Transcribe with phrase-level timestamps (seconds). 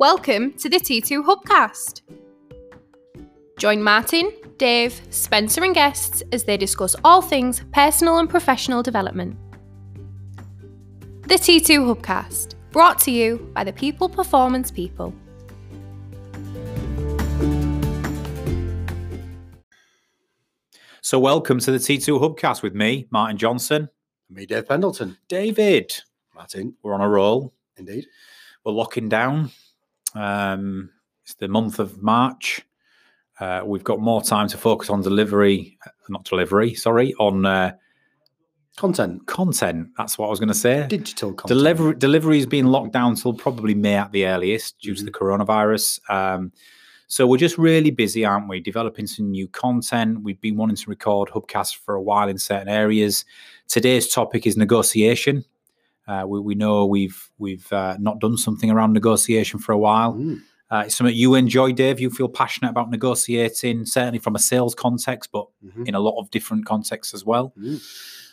[0.00, 2.00] Welcome to the T2 Hubcast.
[3.58, 9.36] Join Martin, Dave, Spencer, and guests as they discuss all things personal and professional development.
[11.28, 15.12] The T2 Hubcast, brought to you by the People Performance People.
[21.02, 23.90] So, welcome to the T2 Hubcast with me, Martin Johnson.
[24.30, 25.18] Me, Dave Pendleton.
[25.28, 25.92] David,
[26.34, 27.52] Martin, we're on a roll.
[27.76, 28.06] indeed.
[28.64, 29.50] We're locking down.
[30.14, 30.90] Um,
[31.24, 32.62] it's the month of March.
[33.38, 37.72] Uh, we've got more time to focus on delivery, not delivery, sorry, on uh,
[38.76, 39.88] Content, content.
[39.98, 40.86] That's what I was going to say.
[40.88, 41.48] digital content.
[41.48, 45.10] Delivery delivery is being locked down till probably May at the earliest due to the
[45.10, 46.00] coronavirus.
[46.08, 46.52] Um,
[47.06, 48.60] so we're just really busy, aren't we?
[48.60, 50.22] Developing some new content.
[50.22, 53.26] We've been wanting to record hubcasts for a while in certain areas.
[53.68, 55.44] Today's topic is negotiation.
[56.10, 60.14] Uh, we, we know we've we've uh, not done something around negotiation for a while.
[60.14, 60.40] Mm.
[60.70, 62.00] Uh, it's something you enjoy, Dave.
[62.00, 65.88] You feel passionate about negotiating, certainly from a sales context, but Mhm.
[65.88, 67.52] in a lot of different contexts as well.
[67.58, 67.80] Mm.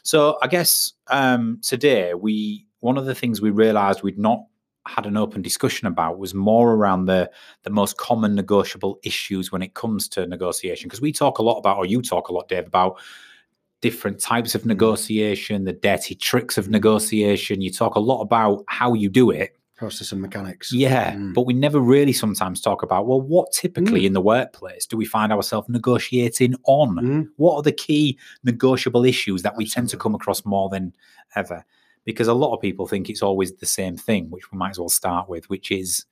[0.03, 4.39] So I guess um, today we one of the things we realised we'd not
[4.87, 7.29] had an open discussion about was more around the
[7.63, 11.57] the most common negotiable issues when it comes to negotiation because we talk a lot
[11.59, 12.99] about or you talk a lot Dave about
[13.81, 18.93] different types of negotiation the dirty tricks of negotiation you talk a lot about how
[18.93, 20.73] you do it Process and mechanics.
[20.73, 21.33] yeah Mm.
[21.35, 25.05] but we never really sometimes talk about well what typically in the workplace do we
[25.05, 27.27] find ourselves negotiating on Mm.
[27.37, 30.93] what are the key negotiable issues that we tend to come across more than
[31.35, 31.63] ever?
[32.05, 34.79] Because a lot of people think it's always the same thing, which we might as
[34.79, 36.05] well start with, which is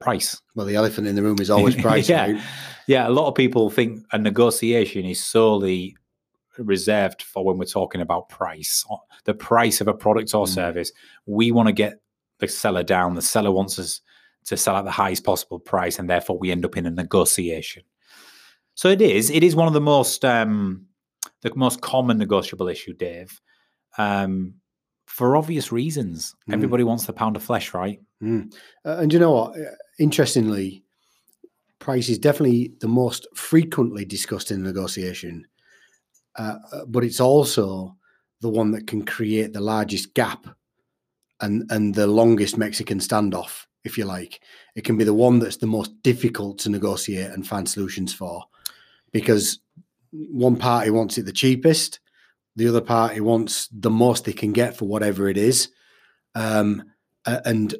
[0.00, 0.40] price.
[0.54, 2.08] Well, the elephant in the room is always price.
[2.08, 2.26] yeah.
[2.32, 2.42] right?
[2.86, 5.96] Yeah, a lot of people think a negotiation is solely
[6.58, 8.84] reserved for when we're talking about price,
[9.24, 10.54] the price of a product or Mm.
[10.54, 10.92] service.
[11.26, 12.00] We want to get
[12.38, 13.14] the seller down.
[13.14, 14.00] The seller wants us
[14.46, 17.82] to sell at the highest possible price, and therefore we end up in a negotiation.
[18.74, 19.30] So it is.
[19.30, 20.86] It is one of the most um,
[21.42, 23.40] the most common negotiable issue, Dave.
[23.98, 24.54] Um,
[25.06, 26.54] for obvious reasons, Mm.
[26.54, 28.00] everybody wants the pound of flesh, right?
[28.22, 28.52] Mm.
[28.84, 29.58] Uh, and you know what?
[29.58, 29.64] Uh,
[29.98, 30.82] Interestingly,
[31.78, 35.46] price is definitely the most frequently discussed in negotiation,
[36.36, 37.96] uh, uh, but it's also
[38.40, 40.46] the one that can create the largest gap
[41.40, 44.40] and and the longest Mexican standoff, if you like.
[44.74, 48.44] It can be the one that's the most difficult to negotiate and find solutions for,
[49.12, 49.60] because
[50.10, 52.00] one party wants it the cheapest,
[52.56, 55.68] the other party wants the most they can get for whatever it is,
[56.34, 56.82] um,
[57.26, 57.74] and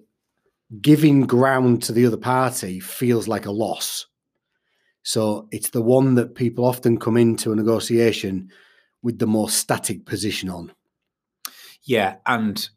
[0.81, 4.07] giving ground to the other party feels like a loss.
[5.03, 8.51] So it's the one that people often come into a negotiation
[9.03, 10.73] with the more static position on.
[11.85, 12.69] Yeah, and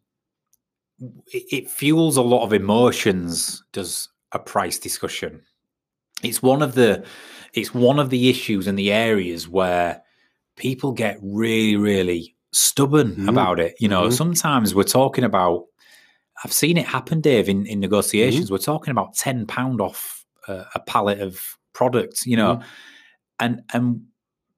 [1.27, 3.63] it, fuels a lot of emotions.
[3.73, 5.41] Does a price discussion?
[6.23, 7.05] It's one of the
[7.53, 10.01] it's one of the issues and the areas where
[10.55, 13.29] people get really really stubborn Mhm.
[13.29, 13.75] about it.
[13.79, 14.13] You know, Mhm.
[14.13, 15.65] sometimes we're talking about.
[16.43, 18.49] I've seen it happen, Dave, in, in negotiations.
[18.49, 22.25] We're talking about ten pound off uh, a pallet of products.
[22.25, 22.61] You know,
[23.39, 24.01] and and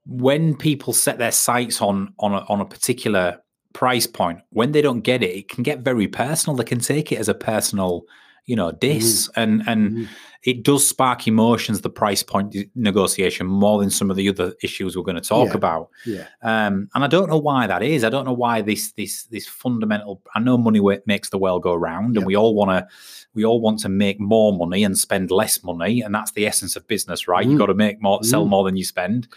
[0.05, 3.41] when people set their sights on on a, on a particular
[3.73, 6.55] price point, when they don't get it, it can get very personal.
[6.55, 8.03] They can take it as a personal,
[8.45, 10.07] you know, diss, and and Mhm.
[10.45, 11.81] It does spark emotions.
[11.81, 15.49] The price point negotiation more than some of the other issues we're going to talk
[15.49, 15.55] Yeah.
[15.57, 15.89] about.
[16.05, 16.27] Yeah.
[16.43, 18.03] Um, and I don't know why that is.
[18.03, 20.21] I don't know why this this this fundamental.
[20.35, 22.25] I know money makes the world go round, and Yeah.
[22.27, 22.87] we all want to
[23.33, 26.75] we all want to make more money and spend less money, and that's the essence
[26.75, 27.45] of business, right?
[27.45, 27.59] You Mm.
[27.59, 28.49] got to make more, sell Mm.
[28.49, 29.27] more than you spend.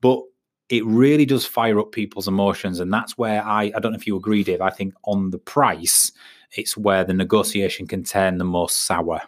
[0.00, 0.22] But
[0.70, 4.06] it really does fire up people's emotions, and that's where I I don't know if
[4.06, 4.60] you agree, Dave.
[4.62, 6.10] I think on the price,
[6.56, 9.20] it's where the negotiation can turn the most sour.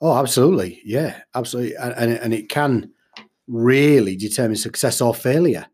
[0.00, 0.80] Oh, absolutely.
[0.84, 1.76] Yeah, absolutely.
[1.76, 2.92] And, and, it- and it can
[3.46, 5.66] really determine success or failure.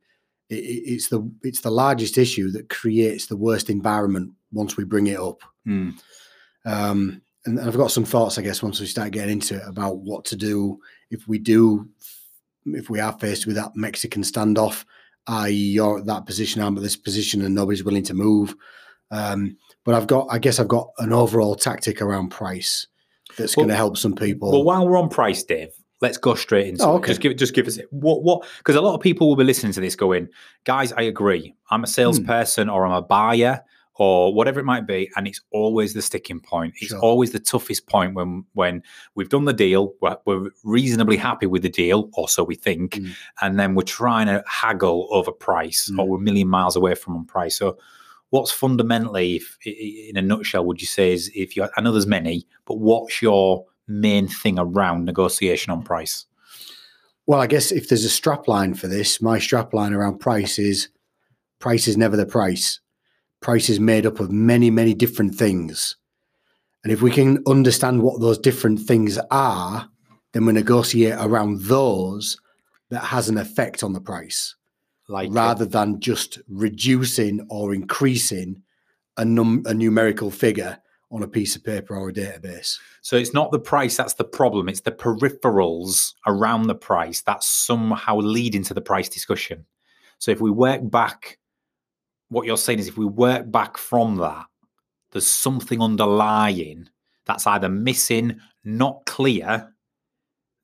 [0.49, 4.85] It, it- it's the it's the largest issue that creates the worst environment once we
[4.85, 5.41] bring it up.
[5.67, 5.95] Mm.
[6.65, 9.99] Um, and I've got some thoughts, I guess, once we start getting into it about
[9.99, 10.79] what to do
[11.11, 11.89] if we do,
[12.67, 14.85] if we are faced with that Mexican standoff,
[15.29, 18.57] i.e., you're at that position, I'm at this position, and nobody's willing to move.
[19.13, 22.89] Um, but I've got, I guess, I've got an overall tactic around price
[23.37, 24.51] that's Well- going to help some people.
[24.53, 25.69] Well, while we're on price, Dave,
[26.01, 26.99] let's go straight into Oh, it.
[26.99, 27.09] okay.
[27.09, 29.73] Just give just give us what what because a lot of people will be listening
[29.73, 30.29] to this going,
[30.65, 31.55] guys, I agree.
[31.71, 33.63] I'm a salesperson or I'm a buyer
[33.99, 36.75] or whatever it might be, and it's always the sticking point.
[36.83, 36.99] It's Sure.
[37.01, 38.83] always the toughest point when when
[39.15, 42.97] we've done the deal, we're, we're reasonably happy with the deal, or so we think,
[42.97, 43.13] Mm.
[43.41, 46.09] and then we're trying to haggle over price, or Mm.
[46.09, 47.57] we're a million miles away from on price.
[47.57, 47.79] So,
[48.31, 51.69] what's fundamentally, if, in a nutshell, would you say is if you?
[51.77, 56.27] I know there's many, but what's your main thing around negotiation on price?
[57.27, 60.59] Well, I guess if there's a strap line for this, my strap line around price
[60.59, 60.89] is
[61.59, 62.81] price is never the price.
[63.41, 65.97] Price is made up of many, many different things.
[66.85, 69.89] And if we can understand what those different things are,
[70.33, 72.39] then we negotiate around those
[72.91, 74.55] that has an effect on the price.
[75.09, 75.73] Like rather it.
[75.73, 78.63] than just reducing or increasing
[79.17, 80.79] a, num- a numerical figure
[81.13, 82.79] on a piece of paper or a database.
[83.03, 87.45] So it's not the price that's the problem, it's the peripherals around the price that
[87.45, 89.65] somehow lead into the price discussion.
[90.19, 91.39] So if we work back,
[92.29, 94.47] what you're saying is if we work back from that,
[95.13, 96.89] there's something underlying
[97.25, 99.73] that's either missing, not clear,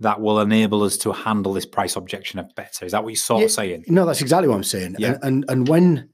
[0.03, 2.85] that will enable us to handle this price objection better.
[2.85, 3.85] Is that what you're sort yeah, of saying?
[3.89, 4.97] No, that's exactly what I'm saying.
[4.99, 5.15] Yeah.
[5.15, 6.11] And, and and when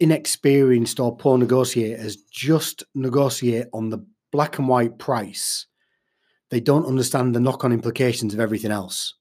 [0.00, 5.66] inexperienced or poor negotiators just negotiate on the black and white price,
[6.50, 9.14] they don't understand the knock-on implications of everything else.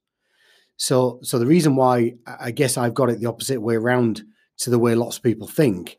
[0.77, 4.23] So, so the reason why I guess I've got it the opposite way around
[4.57, 5.97] to the way lots of people think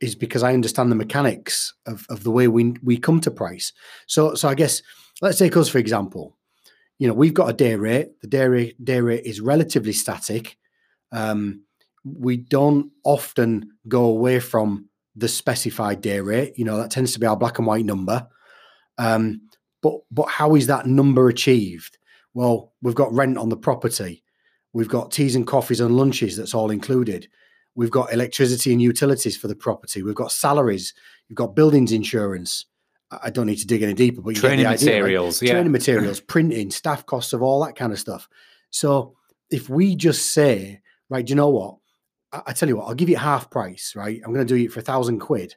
[0.00, 3.72] is because I understand the mechanics of, of the way we we come to price.
[4.06, 4.82] So, so I guess
[5.20, 6.36] let's take us for example.
[6.98, 8.20] You know, we've got a day rate.
[8.20, 10.56] The day rate day rate is relatively static.
[11.12, 11.62] Um,
[12.04, 16.58] we don't often go away from the specified day rate.
[16.58, 18.26] You know, that tends to be our black and white number.
[18.98, 19.48] Um,
[19.82, 21.98] but but how is that number achieved?
[22.32, 24.22] Well, we've got rent on the property.
[24.72, 26.36] We've got teas and coffees and lunches.
[26.36, 27.28] That's all included.
[27.76, 30.02] We've got electricity and utilities for the property.
[30.02, 30.94] We've got salaries.
[31.28, 32.66] You've got buildings insurance.
[33.22, 35.54] I don't need to dig any deeper, but training materials, idea, yeah.
[35.54, 38.28] training materials, printing, staff costs of all that kind of stuff.
[38.70, 39.16] So
[39.50, 41.76] if we just say, right, do you know what?
[42.46, 44.20] I tell you what, I'll give you half price, right?
[44.24, 45.54] I'm going to do it for a thousand quid.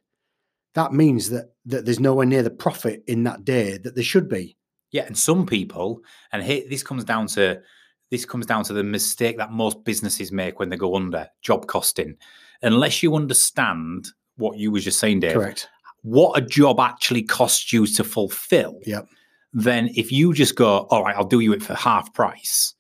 [0.76, 4.30] That means that that there's nowhere near the profit in that day that there should
[4.30, 4.58] be.
[4.92, 6.02] Yeah, and some people,
[6.32, 7.62] and here, this comes down to
[8.12, 11.68] this comes down to the mistake that most businesses make when they go under job
[11.68, 12.16] costing.
[12.62, 14.08] Unless you understand
[14.38, 15.68] what you was just saying, Dave, correct,
[16.08, 18.80] what a job actually costs you to fulfill.
[18.86, 19.08] Yep.
[19.54, 22.74] Then if you just go, all right, I'll do you it for half price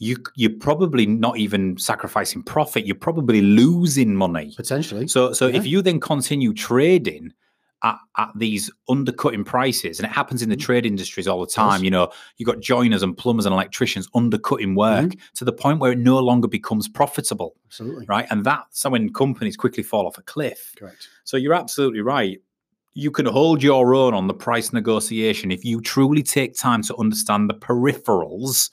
[0.00, 2.86] you you're probably not even sacrificing profit.
[2.86, 5.06] You're probably losing money potentially.
[5.06, 5.56] So so yeah.
[5.56, 7.32] if you then continue trading
[7.82, 10.62] at, at, these undercutting prices, and it happens in the mm-hmm.
[10.62, 11.84] trade industries all the time.
[11.84, 15.20] You know, you got joiners and plumbers and electricians undercutting work mm-hmm.
[15.36, 17.54] to the point where it no longer becomes profitable.
[17.66, 20.74] Absolutely right, and that's when companies quickly fall off a cliff.
[20.78, 21.08] Correct.
[21.24, 22.40] So you're absolutely right.
[22.94, 26.96] You can hold your own on the price negotiation if you truly take time to
[26.96, 28.70] understand the peripherals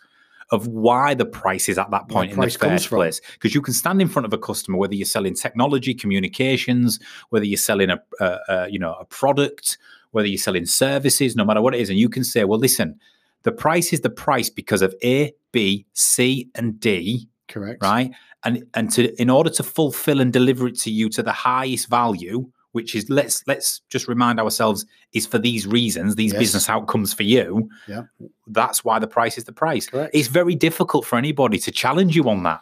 [0.51, 3.21] of why the price is at that point in the first place.
[3.33, 6.99] Because you can stand in front of a customer, whether you're selling technology, communications,
[7.29, 9.77] whether you're selling a, a, a you know a product,
[10.11, 12.99] whether you're selling services, no matter what it is, and you can say, well, listen,
[13.43, 17.29] the price is the price because of A, B, C, and D.
[17.47, 17.81] Correct.
[17.81, 18.11] Right.
[18.43, 21.89] And and to in order to fulfill and deliver it to you to the highest
[21.89, 26.39] value, which is let's let's just remind ourselves is for these reasons, these yes.
[26.39, 27.69] business outcomes for you.
[27.87, 28.03] Yeah.
[28.47, 29.87] That's why the price is the price.
[29.87, 30.13] Correct.
[30.13, 32.61] It's very difficult for anybody to challenge you on that.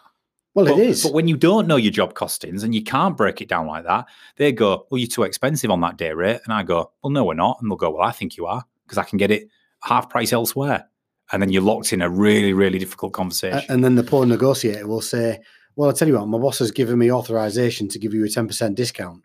[0.56, 1.02] Well, but, it is.
[1.02, 3.84] But when you don't know your job costings and you can't break it down like
[3.84, 4.06] that,
[4.36, 6.40] they go, Well, you're too expensive on that day rate.
[6.44, 7.58] And I go, Well, no, we're not.
[7.60, 9.48] And they'll go, Well, I think you are because I can get it
[9.82, 10.86] half price elsewhere.
[11.30, 13.64] And then you're locked in a really, really difficult conversation.
[13.68, 15.40] And then the poor negotiator will say,
[15.74, 18.28] Well, I'll tell you what, my boss has given me authorization to give you a
[18.28, 19.22] 10% discount.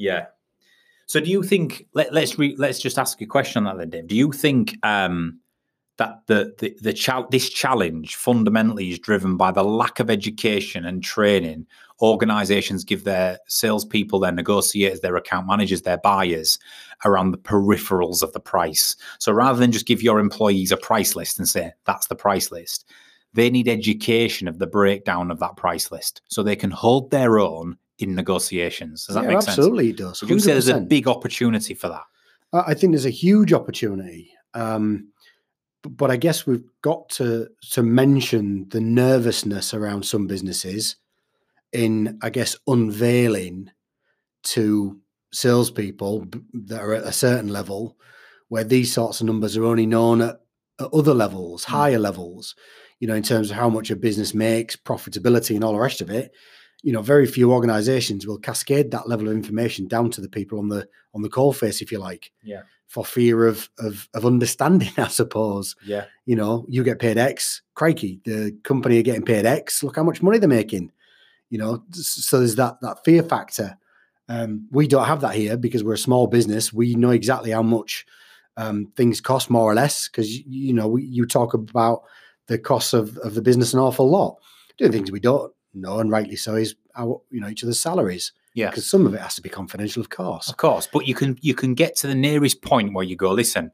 [0.00, 0.26] Yeah.
[1.06, 1.86] So do you think?
[1.92, 4.06] Let, let's re, let's just ask a question on that then, Dave.
[4.08, 5.40] Do you think um,
[5.98, 10.86] that the the, the cha- this challenge fundamentally is driven by the lack of education
[10.86, 11.66] and training
[12.00, 16.58] organizations give their salespeople, their negotiators, their account managers, their buyers
[17.04, 18.96] around the peripherals of the price.
[19.18, 22.50] So rather than just give your employees a price list and say that's the price
[22.50, 22.86] list,
[23.34, 27.38] they need education of the breakdown of that price list so they can hold their
[27.38, 29.06] own in negotiations.
[29.06, 29.92] Does that yeah, make absolutely sense?
[29.92, 30.20] Absolutely, does.
[30.20, 30.22] 100%.
[30.22, 32.04] Would you say there's a big opportunity for that?
[32.52, 34.32] I think there's a huge opportunity.
[34.54, 35.12] Um,
[35.82, 40.96] but I guess we've got to to mention the nervousness around some businesses
[41.72, 43.70] in, I guess, unveiling
[44.42, 44.98] to
[45.32, 47.96] salespeople that are at a certain level
[48.48, 50.40] where these sorts of numbers are only known at,
[50.80, 51.68] at other levels, mm.
[51.68, 52.56] higher levels,
[52.98, 56.00] you know, in terms of how much a business makes, profitability, and all the rest
[56.00, 56.32] of it
[56.82, 60.58] you know, very few organizations will cascade that level of information down to the people
[60.58, 62.32] on the on the call face, if you like.
[62.42, 62.62] Yeah.
[62.88, 65.76] For fear of of of understanding, I suppose.
[65.84, 66.06] Yeah.
[66.26, 69.82] You know, you get paid X, crikey, the company are getting paid X.
[69.82, 70.92] Look how much money they're making.
[71.50, 73.76] You know, so there's that that fear factor
[74.28, 76.72] Um, we don't have that here because we're a small business.
[76.72, 78.06] We know exactly how much
[78.56, 82.02] um, things cost, more or less, because you know we, you talk about
[82.46, 84.36] the costs of, of the business an awful lot.
[84.78, 88.32] Doing things we don't know, and rightly so, is our you know each other's salaries.
[88.54, 90.48] Yeah, because some of it has to be confidential, of course.
[90.48, 93.30] Of course, but you can you can get to the nearest point where you go,
[93.30, 93.70] listen,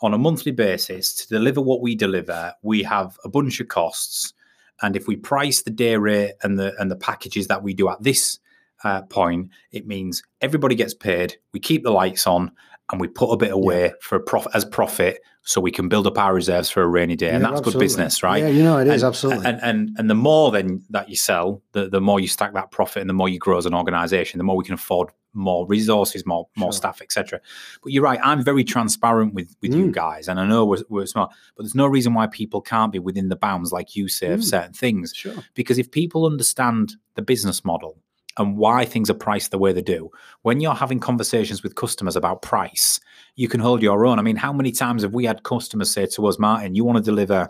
[0.00, 4.34] on a monthly basis to deliver what we deliver, we have a bunch of costs,
[4.82, 7.88] and if we price the day rate and the and the packages that we do
[7.88, 8.38] at this
[8.84, 11.36] uh, point, it means everybody gets paid.
[11.52, 12.52] We keep the lights on,
[12.90, 13.92] and we put a bit away yeah.
[14.00, 17.28] for profit as profit so we can build up our reserves for a rainy day
[17.28, 17.72] yeah, and that's absolutely.
[17.72, 20.50] good business right yeah you know it is and, absolutely and, and and the more
[20.50, 23.38] then that you sell the, the more you stack that profit and the more you
[23.38, 26.78] grow as an organization the more we can afford more resources more more sure.
[26.78, 27.40] staff etc
[27.82, 29.78] but you're right i'm very transparent with with mm.
[29.78, 32.90] you guys and i know we're, we're, smart but there's no reason why people can't
[32.92, 34.44] be within the bounds like you say of mm.
[34.44, 35.34] certain things sure.
[35.54, 37.98] because if people understand the business model
[38.38, 40.10] and why things are priced the way they do.
[40.42, 43.00] When you're having conversations with customers about price,
[43.34, 44.18] you can hold your own.
[44.18, 46.98] I mean, how many times have we had customers say to us, Martin, you want
[46.98, 47.48] to deliver,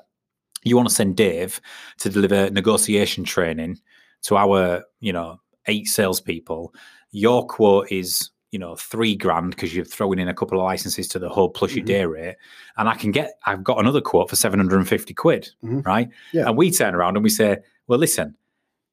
[0.65, 1.61] you want to send Dave
[1.99, 3.79] to deliver negotiation training
[4.23, 6.75] to our, you know, eight salespeople.
[7.11, 11.09] Your quote is you know three grand because you're throwing in a couple of licenses
[11.09, 11.79] to the hub plus mm-hmm.
[11.79, 12.37] your day rate
[12.77, 15.81] and i can get i've got another quote for 750 quid mm-hmm.
[15.81, 16.47] right yeah.
[16.47, 18.37] and we turn around and we say well listen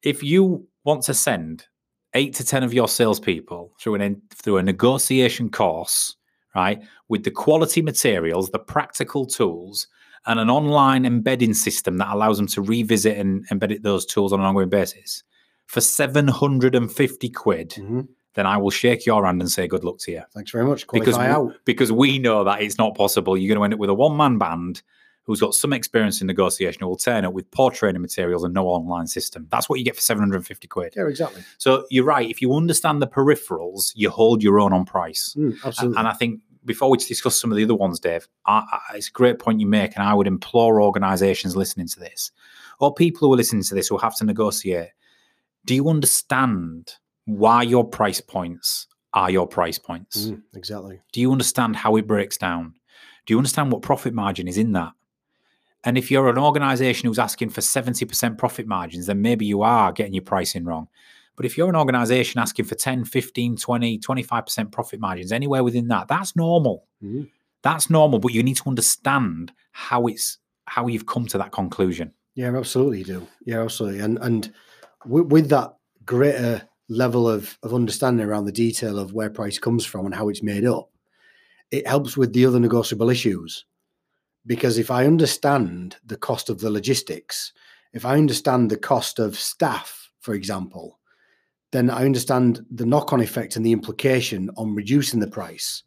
[0.02, 1.66] if you want to send
[2.14, 6.16] eight to 10 of your salespeople through an through a negotiation course,
[6.54, 9.88] right, with the quality materials, the practical tools,
[10.26, 14.40] and an online embedding system that allows them to revisit and embed those tools on
[14.40, 15.22] an ongoing basis
[15.66, 17.70] for 750 quid.
[17.70, 18.00] Mm-hmm.
[18.34, 20.22] Then I will shake your hand and say good luck to you.
[20.34, 20.86] Thanks very much.
[20.86, 23.36] Qualify because we, because we know that it's not possible.
[23.36, 24.82] You're going to end up with a one man band
[25.24, 28.52] who's got some experience in negotiation who will turn up with poor training materials and
[28.54, 29.46] no online system.
[29.50, 30.94] That's what you get for 750 quid.
[30.96, 31.42] Yeah, exactly.
[31.58, 32.28] So you're right.
[32.28, 35.34] If you understand the peripherals, you hold your own on price.
[35.36, 35.98] Mm, absolutely.
[35.98, 39.08] And I think before we discuss some of the other ones, Dave, I, I, it's
[39.08, 39.96] a great point you make.
[39.96, 42.30] And I would implore organizations listening to this
[42.80, 44.90] or people who are listening to this who have to negotiate
[45.64, 50.26] do you understand why your price points are your price points?
[50.26, 51.00] Mm, exactly.
[51.12, 52.74] Do you understand how it breaks down?
[53.24, 54.92] Do you understand what profit margin is in that?
[55.84, 59.92] And if you're an organization who's asking for 70% profit margins, then maybe you are
[59.92, 60.88] getting your pricing wrong.
[61.36, 65.88] But if you're an organization asking for 10, 15, 20, 25% profit margins, anywhere within
[65.88, 66.86] that, that's normal.
[67.02, 67.24] Mm-hmm.
[67.62, 72.12] That's normal, but you need to understand how it's how you've come to that conclusion.
[72.34, 73.28] Yeah, absolutely you do.
[73.44, 74.00] Yeah, absolutely.
[74.00, 74.52] And and
[75.04, 75.74] with, with that
[76.04, 80.28] greater level of, of understanding around the detail of where price comes from and how
[80.28, 80.90] it's made up,
[81.70, 83.64] it helps with the other negotiable issues
[84.46, 87.52] because if I understand the cost of the logistics,
[87.92, 90.98] if I understand the cost of staff, for example,
[91.72, 95.82] then I understand the knock on effect and the implication on reducing the price,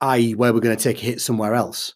[0.00, 1.94] i.e., where we're going to take a hit somewhere else.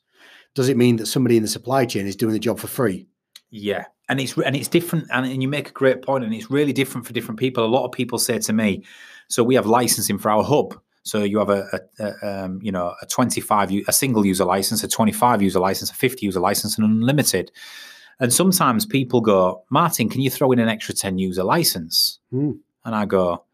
[0.54, 3.06] Does it mean that somebody in the supply chain is doing the job for free?
[3.50, 3.84] Yeah.
[4.08, 6.74] And it's and it's different, and, and you make a great point, and it's really
[6.74, 7.64] different for different people.
[7.64, 8.84] A lot of people say to me,
[9.28, 12.72] "So we have licensing for our hub, so you have a, a, a um, you
[12.72, 16.76] know a 25 a single user license, a 25 user license, a 50 user license,
[16.76, 17.52] and unlimited.
[18.20, 22.20] And sometimes people go, Martin, can you throw in an extra 10 user license?
[22.32, 22.58] Mm.
[22.84, 23.44] And I go,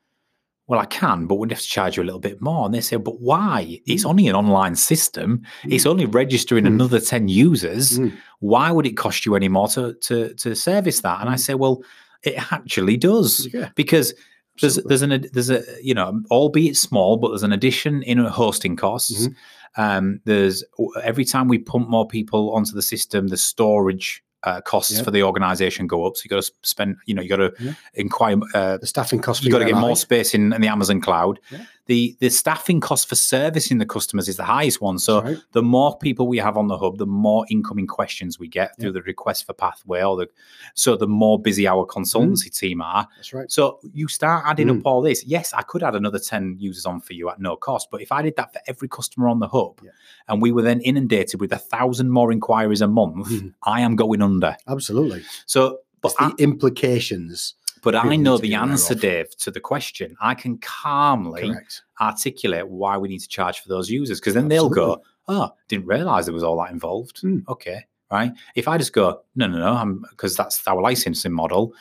[0.66, 2.66] well, I can, but we'd have to charge you a little bit more.
[2.66, 3.80] And they say, but why?
[3.86, 5.42] It's only an online system.
[5.62, 5.72] Mm.
[5.72, 6.68] It's only registering mm.
[6.68, 7.98] another 10 users.
[7.98, 8.12] Mm.
[8.40, 11.20] Why would it cost you any more to, to, to service that?
[11.20, 11.38] And I hmm.
[11.38, 11.82] say, well,
[12.22, 13.48] it actually does.
[13.52, 13.70] Yeah.
[13.74, 14.14] Because
[14.60, 18.76] there's there's an there's a you know albeit small but there's an addition in hosting
[18.76, 19.82] costs mm-hmm.
[19.82, 20.64] um, there's
[21.02, 25.02] every time we pump more people onto the system the storage uh, costs yeah.
[25.02, 26.16] for the organization go up.
[26.16, 27.74] So you got to spend, you know, you got to yeah.
[27.94, 29.44] inquire uh, the staffing costs.
[29.44, 31.38] You got to get more space in, in, the Amazon cloud.
[31.50, 31.64] Yeah.
[31.86, 34.98] The the staffing cost for servicing the customers is the highest one.
[34.98, 35.38] So right.
[35.52, 38.92] the more people we have on the hub, the more incoming questions we get through
[38.92, 40.28] the request for pathway, or the
[40.74, 42.58] so the more busy our consultancy mm.
[42.58, 43.08] team are.
[43.16, 43.50] That's right.
[43.50, 44.78] So you start adding mm.
[44.78, 45.24] up all this.
[45.24, 48.12] Yes, I could add another ten users on for you at no cost, but if
[48.12, 49.80] I did that for every customer on the hub,
[50.28, 53.52] and we were then inundated with a thousand more inquiries a month, mm.
[53.64, 54.56] I am going under.
[54.68, 55.22] Absolutely.
[55.46, 57.54] So, but the I, implications.
[57.82, 60.16] But I know the answer, Dave, to the question.
[60.20, 61.82] I can calmly Correct.
[62.00, 64.76] articulate why we need to charge for those users because then Absolutely.
[64.76, 67.46] they'll go, "Oh, didn't realize there was all that involved." Mm.
[67.48, 68.32] Okay, right.
[68.54, 71.74] If I just go, "No, no, no," I'm because that's our licensing model.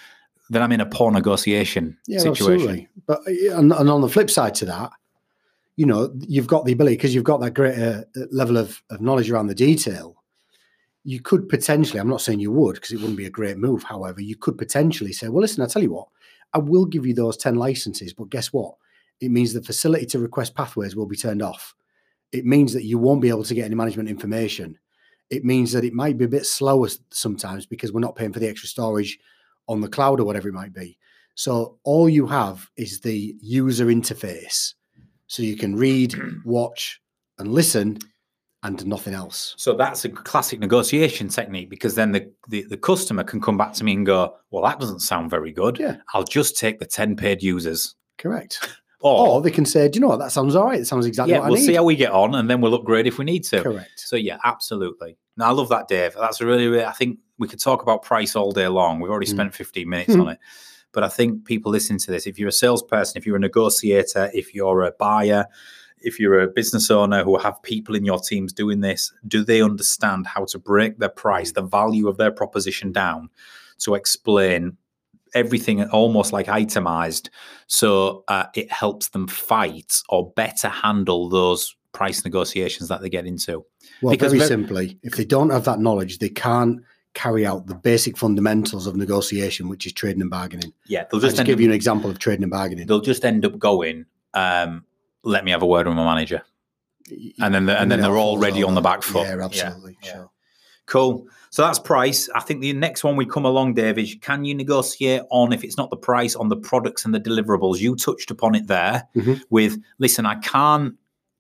[0.50, 2.54] Then I'm in a poor negotiation yeah, situation.
[2.54, 2.90] Absolutely.
[3.06, 4.92] But and, and on the flip side to that,
[5.76, 9.00] you know, you've got the ability because you've got that greater uh, level of, of
[9.00, 10.19] knowledge around the detail.
[11.10, 13.82] You could potentially, I'm not saying you would because it wouldn't be a great move.
[13.82, 16.08] However, you could potentially say, well, listen, I'll tell you what,
[16.54, 18.76] I will give you those 10 licenses, but guess what?
[19.20, 21.74] It means the facility to request pathways will be turned off.
[22.32, 24.78] It means that you won't be able to get any management information.
[25.32, 28.40] It means that it might be a bit slower sometimes because we're not paying for
[28.40, 29.18] the extra storage
[29.68, 30.96] on the cloud or whatever it might be.
[31.34, 34.76] So all you have is the user interface.
[35.26, 36.14] So you can read,
[36.46, 37.02] watch,
[37.40, 37.98] and listen,
[38.64, 39.56] and nothing else.
[39.58, 43.74] So that's a classic negotiation technique because then the, the, the customer can come back
[43.74, 45.80] to me and go, Well, that doesn't sound very good.
[45.80, 45.98] Yeah.
[46.14, 47.96] I'll just take the 10 paid users.
[48.18, 48.70] Correct.
[49.02, 50.20] Or, Or they can say, "Do you know what?
[50.20, 50.82] That sounds all right.
[50.82, 52.60] It sounds exactly yeah, what I we'll need." see how we get on and then
[52.60, 53.64] we'll upgrade if we need to.
[53.64, 53.92] Correct.
[53.96, 55.18] So yeah, absolutely.
[55.38, 56.16] No, I love that, Dave.
[56.20, 59.00] That's really, really I think we could talk about price all day long.
[59.00, 59.36] We've already Mm.
[59.36, 60.40] spent 15 minutes on it.
[60.92, 64.32] But I think people listening to this, if you're a salesperson, if you're a negotiator,
[64.34, 65.46] if you're a buyer,
[66.02, 69.62] if you're a business owner who have people in your teams doing this, do they
[69.62, 73.30] understand how to break their price, the value of their proposition down
[73.80, 74.78] to explain
[75.36, 77.30] everything almost like itemized
[77.68, 83.26] so uh, it helps them fight or better handle those price negotiations that they get
[83.26, 83.66] into?
[84.02, 86.82] Well, Because very ver- simply, if they don't have that knowledge, they can't
[87.14, 90.74] carry out the basic fundamentals of negotiation, which is trading and bargaining.
[90.88, 92.88] Yeah, they'll just, just give up, you an example of trading and bargaining.
[92.88, 94.86] they'll just end up going, um,
[95.24, 96.42] let me have a word with my manager.
[97.42, 99.28] And then the- and then they're already on the back foot.
[99.28, 99.98] Yeah, absolutely.
[100.04, 100.12] yeah.
[100.12, 100.32] Sure.
[100.86, 101.28] Cool.
[101.52, 102.30] So that's price.
[102.34, 105.64] I think the next one we come along, Dave, is can you negotiate on, if
[105.64, 107.80] it's not the price, on the products and the deliverables?
[107.80, 109.42] You touched upon it there Mhm.
[109.50, 110.96] with, listen, I can't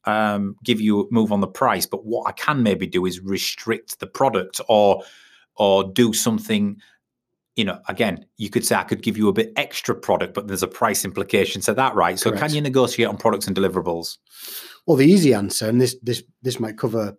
[0.06, 3.20] um, give you a move on the price, but what I can maybe do is
[3.20, 5.04] restrict the product or
[5.56, 6.78] or do something.
[7.60, 10.48] You know, again, you could say I could give you a bit extra product, but
[10.48, 12.18] there's a price implication to that, right?
[12.18, 12.42] So, Correct.
[12.42, 14.18] can you negotiate on products and deliverables?
[14.86, 17.18] Well, the easy answer, and this this this might cover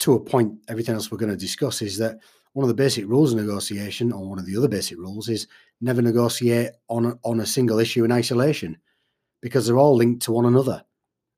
[0.00, 2.18] to a point everything else we're going to discuss, is that
[2.52, 5.46] one of the basic rules of negotiation, or one of the other basic rules, is
[5.80, 8.76] never negotiate on a, on a single issue in isolation,
[9.40, 10.82] because they're all linked to one another.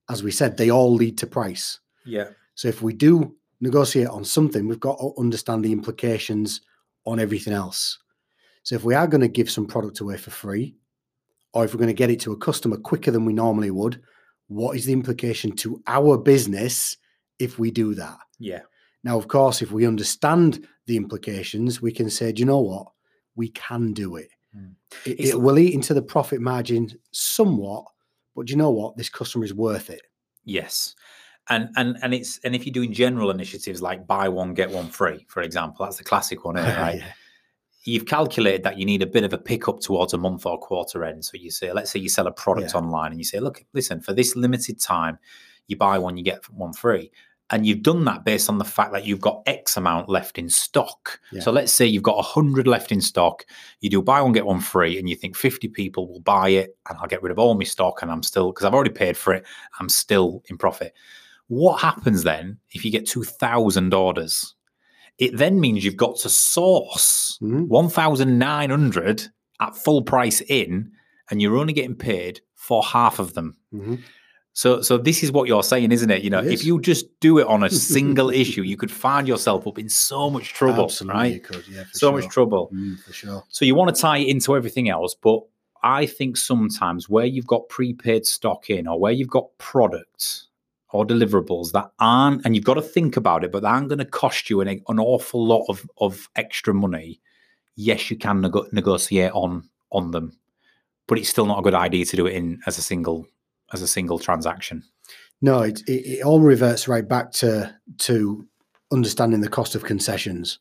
[0.08, 1.80] As we said, they all lead to price.
[2.06, 2.28] Yeah.
[2.54, 6.62] So if we do negotiate on something, we've got to understand the implications
[7.04, 7.98] on everything else.
[8.62, 10.76] So if we are going to give some product away for free,
[11.52, 14.00] or if we're going to get it to a customer quicker than we normally would,
[14.48, 16.96] what is the implication to our business
[17.38, 18.18] if we do that?
[18.38, 18.60] Yeah.
[19.04, 22.86] Now, of course, if we understand the implications, we can say, do you know what?
[23.34, 24.28] We can do it.
[24.56, 24.74] Mm.
[25.04, 27.84] It, it will eat into the profit margin somewhat,
[28.36, 28.96] but do you know what?
[28.96, 30.02] This customer is worth it.
[30.44, 30.94] Yes.
[31.48, 34.88] And and and it's and if you're doing general initiatives like buy one get one
[34.88, 36.98] free, for example, that's the classic one, isn't it, right?
[36.98, 37.12] Yeah.
[37.84, 41.04] You've calculated that you need a bit of a pickup towards a month or quarter
[41.04, 41.24] end.
[41.24, 42.80] So you say, let's say you sell a product Yeah.
[42.80, 45.18] online and you say, look, listen, for this limited time,
[45.66, 47.10] you buy one, you get one free.
[47.50, 50.48] And you've done that based on the fact that you've got X amount left in
[50.48, 51.20] stock.
[51.32, 51.42] Yeah.
[51.42, 53.44] So let's say you've got 100 left in stock.
[53.80, 56.76] You do buy one, get one free, and you think 50 people will buy it,
[56.88, 59.18] and I'll get rid of all my stock, and I'm still, because I've already paid
[59.18, 59.44] for it,
[59.80, 60.94] I'm still in profit.
[61.48, 64.54] What happens then if you get 2,000 orders?
[65.18, 67.68] It then means you've got to source Mhm.
[67.68, 69.28] 1,900
[69.60, 70.90] at full price in,
[71.30, 73.56] and you're only getting paid for half of them.
[73.74, 74.00] Mhm.
[74.54, 76.22] So, so this is what you're saying, isn't it?
[76.22, 79.26] You know, It if you just do it on a single issue, you could find
[79.26, 81.44] yourself up in so much trouble, Absolutely, you right?
[81.44, 82.20] could, yeah, So sure.
[82.20, 82.70] much trouble.
[82.74, 83.44] Mm, for sure.
[83.48, 85.40] So you want to tie it into everything else, but
[85.82, 90.48] I think sometimes where you've got prepaid stock in or where you've got products
[90.92, 93.98] or deliverables that aren't, and you've got to think about it, but they aren't going
[93.98, 97.20] to cost you an, an awful lot of, of extra money.
[97.74, 100.36] Yes, you can nego- negotiate on on them,
[101.06, 103.26] but it's still not a good idea to do it in as a single
[103.72, 104.82] as a single transaction.
[105.40, 108.46] No, it, it, it all reverts right back to to
[108.92, 110.58] understanding the cost of concessions.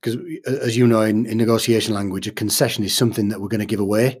[0.00, 3.60] Because, as you know, in, in negotiation language, a concession is something that we're going
[3.60, 4.20] to give away,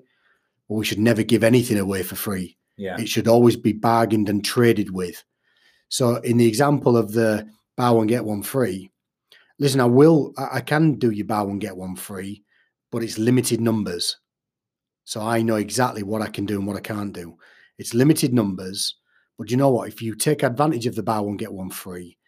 [0.68, 2.56] or we should never give anything away for free.
[2.76, 3.00] Yeah.
[3.00, 5.22] It should always be bargained and traded with.
[5.88, 8.90] So, in the example of the buy one get one free,
[9.58, 12.42] listen, I will, I can do you buy one get one free,
[12.90, 14.16] but it's limited numbers.
[15.04, 17.38] So I know exactly what I can do and what I can't do.
[17.78, 18.96] It's limited numbers,
[19.38, 19.88] but you know what?
[19.88, 22.18] If you take advantage of the buy one get one free,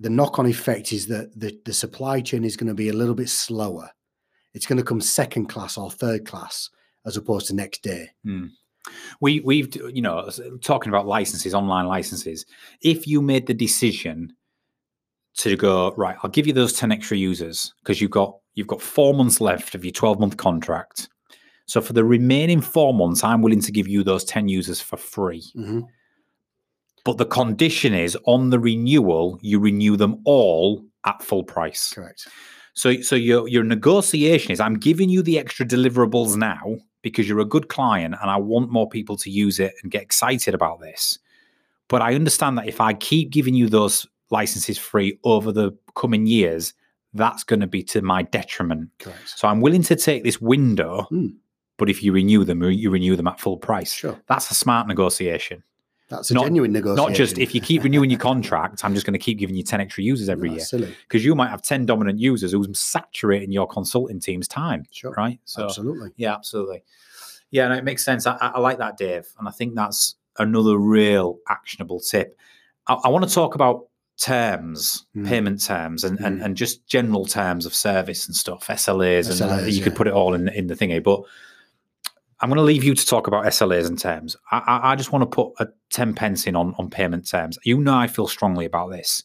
[0.00, 3.14] the knock-on effect is that the, the supply chain is going to be a little
[3.14, 3.90] bit slower.
[4.54, 6.70] It's going to come second class or third class
[7.04, 8.10] as opposed to next day.
[8.24, 8.46] Hmm.
[9.20, 10.30] We we've you know
[10.62, 12.46] talking about licenses, online licenses.
[12.82, 14.32] If you made the decision
[15.38, 18.82] to go right, I'll give you those ten extra users because you've got you've got
[18.82, 21.08] four months left of your twelve month contract.
[21.66, 24.96] So for the remaining four months, I'm willing to give you those ten users for
[24.96, 25.44] free.
[25.56, 25.84] Mhm.
[27.04, 31.92] But the condition is on the renewal, you renew them all at full price.
[31.92, 32.26] Correct.
[32.74, 37.38] So, so your your negotiation is I'm giving you the extra deliverables now because you're
[37.38, 40.80] a good client and I want more people to use it and get excited about
[40.80, 41.20] this.
[41.86, 46.26] But I understand that if I keep giving you those licenses free over the coming
[46.26, 46.74] years,
[47.14, 48.90] that's going to be to my detriment.
[48.98, 49.28] Correct.
[49.38, 51.28] So I'm willing to take this window, Hmm.
[51.76, 53.92] but if you renew them, you renew them at full price.
[53.92, 54.20] Sure.
[54.26, 55.62] That's a smart negotiation.
[56.08, 57.08] That's a Not- genuine negotiation.
[57.10, 59.62] Not just if you keep renewing your contract, I'm just going to keep giving you
[59.64, 60.58] 10 extra users every year.
[60.58, 60.94] That's silly.
[61.08, 65.12] Because you might have 10 dominant users who's saturating your consulting team's time, Sure.
[65.16, 65.40] right?
[65.44, 66.10] So Absolutely.
[66.16, 66.84] yeah, absolutely.
[67.50, 68.26] Yeah, no, it makes sense.
[68.26, 69.26] I, I like that, Dave.
[69.38, 72.38] And I think that's another real actionable tip.
[72.86, 73.86] I, I want to talk about
[74.20, 75.26] terms, Mm.
[75.28, 76.44] payment terms, and, and Mm.
[76.44, 80.12] and just general terms of service and stuff, SLAs, and SLAs, you could put it
[80.14, 81.02] all in in the thingy.
[81.02, 81.20] But
[82.40, 84.36] I'm going to leave you to talk about SLAs and terms.
[84.52, 87.58] I, I, just want to put a 10 pence in on, on payment terms.
[87.64, 89.22] You know, I feel strongly about this.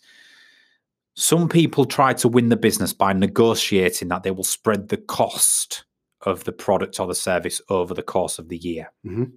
[1.15, 5.83] Some people try to win the business by negotiating that they will spread the cost
[6.21, 8.91] of the product or the service over the course of the year.
[9.05, 9.33] Mhm.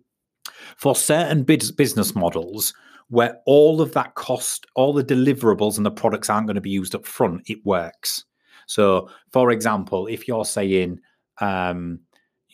[0.76, 2.74] For certain bus- business models
[3.08, 6.70] where all of that cost, all the deliverables and the products aren't going to be
[6.70, 8.24] used up front, it works.
[8.66, 11.00] So, for example, if you're saying,
[11.40, 12.00] um,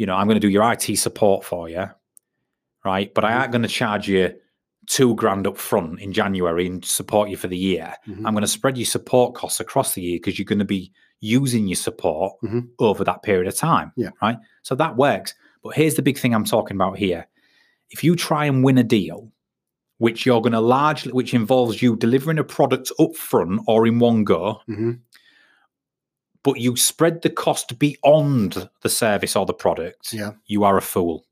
[0.01, 1.85] you know, I'm going to do your IT support for you,
[2.87, 3.13] right?
[3.13, 4.33] But I aren't going to charge you
[4.87, 7.93] two grand up front in January and support you for the year.
[8.09, 8.25] Mhm.
[8.25, 10.91] I'm going to spread your support costs across the year because you're going to be
[11.21, 12.69] using your support Mhm.
[12.79, 13.93] over that period of time.
[13.95, 14.09] Yeah.
[14.23, 14.39] Right.
[14.63, 15.35] So that works.
[15.63, 17.27] But here's the big thing I'm talking about here.
[17.91, 19.31] If you try and win a deal,
[19.99, 23.99] which you're going to largely, which involves you delivering a product up front or in
[23.99, 25.01] one go, Mhm.
[26.43, 30.33] But you spread the cost beyond the service or the product, Yeah.
[30.47, 31.27] you are a fool.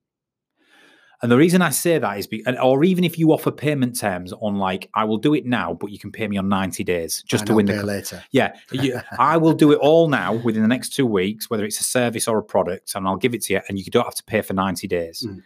[1.21, 4.33] And the reason I say that is, be, or even if you offer payment terms
[4.35, 7.25] on like, I will do it now, but you can pay me on 90 days
[7.27, 8.23] just Buy to win the later.
[8.31, 11.81] yeah, you, I will do it all now within the next two weeks, whether it's
[11.81, 14.15] a service or a product, and I'll give it to you, and you don't have
[14.15, 15.25] to pay for 90 days.
[15.27, 15.43] Mm.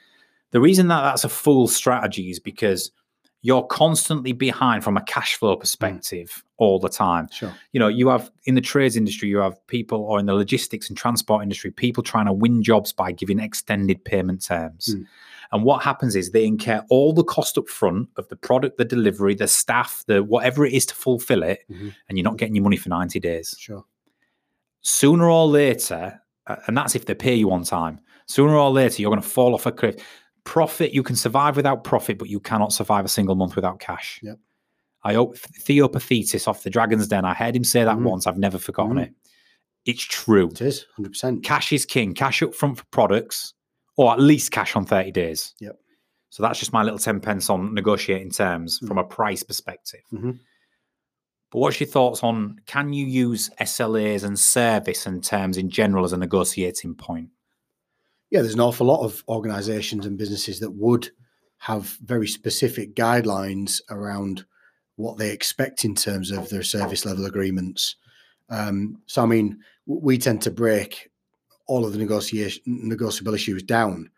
[0.50, 2.90] The reason that that's a fool strategy is because
[3.44, 7.28] you're constantly behind from a cash flow perspective all the time.
[7.32, 7.52] Sure.
[7.72, 10.88] You know, you have in the trades industry, you have people, or in the logistics
[10.88, 14.94] and transport industry, people trying to win jobs by giving extended payment terms.
[14.94, 15.06] Mm.
[15.50, 18.84] And what happens is they incur all the cost up front of the product, the
[18.84, 21.94] delivery, the staff, the whatever it is to fulfill it, Mhm.
[22.08, 23.56] and you're not getting your money for 90 days.
[23.58, 23.84] Sure.
[24.82, 26.20] Sooner or later,
[26.66, 29.52] and that's if they pay you on time, sooner or later, you're going to fall
[29.54, 29.96] off a cliff.
[30.44, 34.18] Profit, you can survive without profit, but you cannot survive a single month without cash.
[34.22, 34.38] Yep.
[35.04, 38.02] I hope Theo Paphitis off the Dragon's Den, I heard him say that Mhm.
[38.04, 38.26] once.
[38.26, 39.02] I've never forgotten Mhm.
[39.06, 39.14] it.
[39.84, 40.48] It's true.
[40.48, 41.42] It is 100%.
[41.42, 42.14] Cash is king.
[42.14, 43.54] Cash up front for products,
[43.96, 45.54] or at least cash on 30 days.
[45.60, 45.78] Yep.
[46.30, 50.00] So that's just my little 10 pence on negotiating terms from a price perspective.
[50.12, 50.38] Mhm.
[51.50, 56.04] But what's your thoughts on can you use SLAs and service and terms in general
[56.04, 57.28] as a negotiating point?
[58.32, 61.10] Yeah, there's an awful lot of organizations and businesses that would
[61.58, 64.46] have very specific guidelines around
[64.96, 67.96] what they expect in terms of their service level agreements.
[68.48, 71.10] Um, so, I mean, we tend to break
[71.66, 74.08] all of the negotiation negotiable issues down,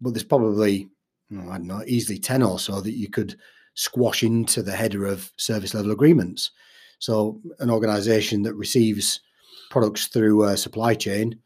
[0.00, 0.88] but there's probably
[1.30, 3.36] know, I don't know easily ten or so that you could
[3.74, 6.50] squash into the header of service level agreements.
[6.98, 9.20] So, an organization that receives
[9.70, 11.38] products through a supply chain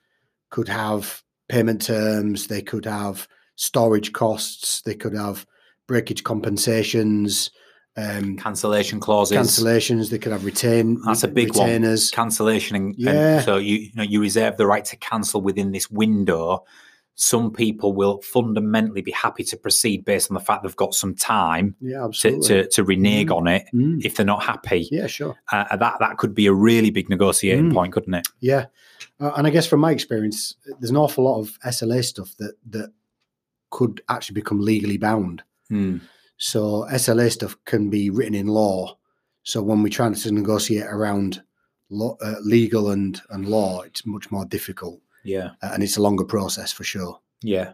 [0.48, 5.46] could have payment terms, they could have storage costs, they could have
[5.86, 7.50] breakage compensations,
[7.96, 9.36] um, Cancellation clauses.
[9.36, 11.66] cancellations, they could have retain That's a big one.
[11.66, 12.10] retainers.
[12.10, 13.40] Cancellation and, and Yeah.
[13.40, 16.64] so you you know you reserve the right to cancel within this window.
[17.20, 21.16] Some people will fundamentally be happy to proceed based on the fact they've got some
[21.16, 22.46] time Yeah, to, absolutely.
[22.46, 23.36] to, to renege Mm.
[23.36, 24.88] on it Mm, if they're not happy.
[24.92, 25.36] yeah, sure.
[25.50, 27.74] Uh, that that could be a really big negotiating Mm.
[27.74, 28.28] point, couldn't it?
[28.38, 28.66] Yeah,
[29.18, 32.54] uh, and I guess from my experience, there's an awful lot of SLA stuff that
[32.70, 32.92] that
[33.70, 35.42] could actually become legally bound.
[35.72, 36.00] Mm.
[36.36, 38.96] So SLA stuff can be written in law.
[39.42, 41.42] So when we're trying to negotiate around
[41.90, 45.50] law, uh, legal and and law, it's much more difficult, Yeah.
[45.62, 47.20] uh, and it's a longer process for sure.
[47.42, 47.72] Yeah,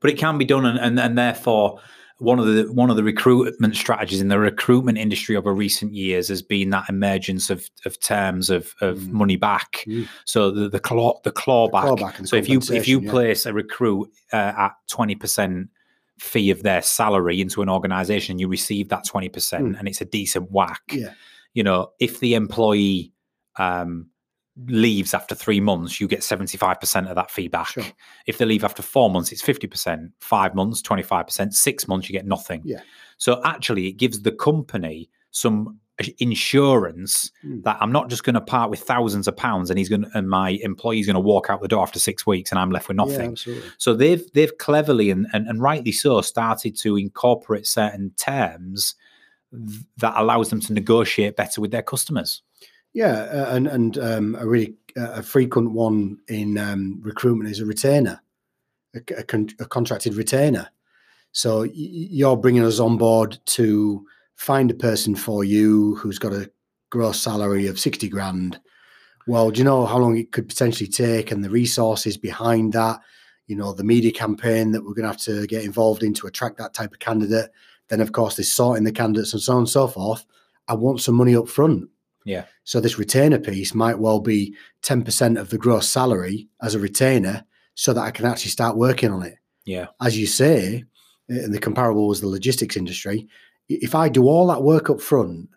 [0.00, 1.80] but it can be done, and, and and therefore
[2.18, 6.28] one of the one of the recruitment strategies in the recruitment industry over recent years
[6.28, 9.10] has been that emergence of of terms of of Mm.
[9.12, 9.84] money back.
[9.86, 10.06] Mm.
[10.24, 11.82] So the the claw the clawback.
[11.98, 13.10] clawback and so if you if you yeah.
[13.10, 15.68] place a recruit uh, at twenty percent
[16.20, 19.78] fee of their salary into an organization, you receive that twenty percent, Mm.
[19.80, 20.82] and it's a decent whack.
[20.92, 21.12] Yeah,
[21.52, 23.12] You know, if the employee
[23.58, 24.08] um,
[24.66, 27.68] leaves after three months, you get 75% of that fee back.
[27.68, 27.84] Sure.
[28.26, 30.10] If they leave after four months, it's 50%.
[30.20, 31.52] Five months, 25%.
[31.52, 32.62] Six months, you get nothing.
[32.64, 32.80] Yeah.
[33.18, 35.78] So actually, it gives the company some
[36.18, 37.62] insurance Mm.
[37.64, 40.28] that I'm not just going to part with thousands of pounds and he's going and
[40.28, 42.96] my employee's going to walk out the door after six weeks and I'm left with
[42.96, 43.32] nothing.
[43.32, 43.68] absolutely.
[43.78, 48.94] So they've they've cleverly and, and, and rightly so started to incorporate certain terms
[49.52, 52.42] th- that allows them to negotiate better with their customers.
[52.94, 57.58] Yeah, uh, and and um, a really uh, a frequent one in um, recruitment is
[57.60, 58.22] a retainer,
[58.94, 60.68] a, a, con- a contracted retainer.
[61.32, 66.50] So you're bringing us on board to find a person for you who's got a
[66.90, 68.60] gross salary of sixty grand.
[69.26, 73.00] Well, do you know how long it could potentially take, and the resources behind that?
[73.48, 76.28] You know, the media campaign that we're going to have to get involved in to
[76.28, 77.50] attract that type of candidate.
[77.88, 80.24] Then, of course, there's sorting the candidates and so on and so forth.
[80.68, 81.90] I want some money up front.
[82.24, 82.44] Yeah.
[82.64, 87.44] So this retainer piece might well be 10% of the gross salary as a retainer
[87.74, 89.36] so that I can actually start working on it.
[89.66, 89.88] Yeah.
[90.00, 90.84] As you say,
[91.28, 93.28] and the comparable was the logistics industry.
[93.68, 95.48] If I do all that work up front,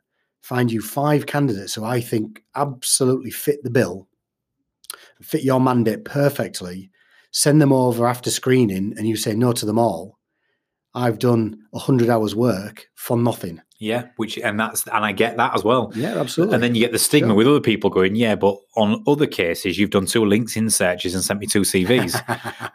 [0.42, 4.08] find you five candidates who I think absolutely fit the bill,
[5.22, 6.90] fit your mandate perfectly,
[7.32, 10.18] send them over after screening, and you say no to them all,
[10.94, 13.62] I've done 100 hours work for nothing.
[13.80, 15.92] Yeah, which and that's and I get that as well.
[15.96, 16.56] Yeah, absolutely.
[16.56, 17.36] And then you get the stigma Sure.
[17.36, 21.24] with other people going, yeah, but on other cases, you've done two LinkedIn searches and
[21.24, 22.14] sent me two CVs.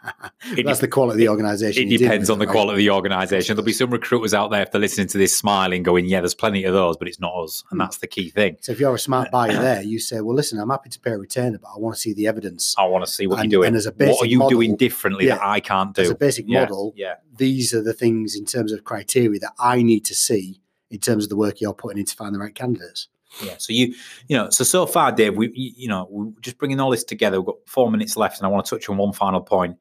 [0.57, 1.89] It That's the quality of the organisation.
[1.89, 3.55] it depends on the quality of the organisation.
[3.55, 6.35] There'll be some recruiters out there if they're listening to this smiling, going, yeah, there's
[6.35, 7.83] plenty of those, but it's not us, and Hmm.
[7.85, 8.57] that's the key thing.
[8.59, 11.11] So if you're a smart buyer there, you say, "Well, listen, I'm happy to pay
[11.11, 13.49] a retainer, but I want to see the evidence." I want to see what And-
[13.51, 13.67] you're doing.
[13.69, 16.01] and as a basic what are you doing model- differently that I can't do?
[16.01, 19.53] As a basic Yeah, model, yeah, these are the things in terms of criteria that
[19.57, 20.59] I need to see
[20.93, 23.07] in terms of the work you're putting in to find the right candidates.
[23.43, 23.55] yeah.
[23.57, 23.95] So you,
[24.27, 27.41] you know, so so far, Dave, we, you know, we're just bringing all this together.
[27.41, 29.77] We've got four minutes left, and I want to touch on one final point.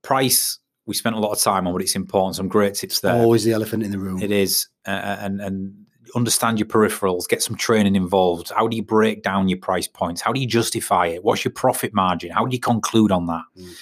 [0.00, 0.58] Price.
[0.86, 2.34] We spent a lot of time on, but it's important.
[2.34, 3.14] Some great tips there.
[3.14, 4.20] Always the elephant in the room.
[4.20, 5.74] It is, uh, and and
[6.16, 7.28] understand your peripherals.
[7.28, 8.50] Get some training involved.
[8.50, 10.20] How do you break down your price points?
[10.20, 11.22] How do you justify it?
[11.22, 12.30] What's your profit margin?
[12.30, 13.44] How do you conclude on that?
[13.56, 13.74] Mm.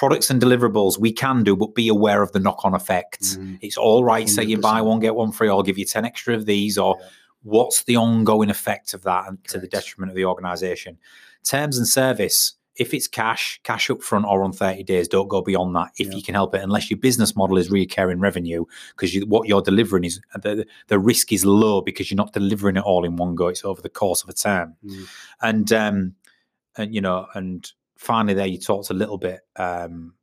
[0.00, 3.36] Products and deliverables we can do, but be aware of the knock-on effects.
[3.36, 3.58] Mhm.
[3.60, 4.86] It's all right saying buy 100%.
[4.86, 5.50] one get one free.
[5.50, 7.06] I'll give you ten extra of these, or Yeah.
[7.42, 10.96] what's the ongoing effect of that and to the detriment of the organisation?
[11.44, 12.54] Terms and service.
[12.76, 16.06] If it's cash, cash up front or on 30 days, don't go beyond that if
[16.06, 16.14] Yeah.
[16.16, 18.64] you can help it, unless your business model is recurring revenue,
[18.96, 22.78] because you, what you're delivering is the, the risk is low because you're not delivering
[22.78, 23.48] it all in one go.
[23.48, 24.76] It's over the course of a term.
[24.82, 25.06] Mm.
[25.42, 26.14] And, um,
[26.78, 30.14] and you know, and finally, there you talked a little bit um,